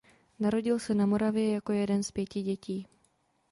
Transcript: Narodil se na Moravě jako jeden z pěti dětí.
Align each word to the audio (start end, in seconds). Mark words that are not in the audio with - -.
Narodil 0.39 0.79
se 0.79 0.93
na 0.93 1.05
Moravě 1.05 1.53
jako 1.53 1.71
jeden 1.71 2.03
z 2.03 2.11
pěti 2.11 2.41
dětí. 2.41 2.87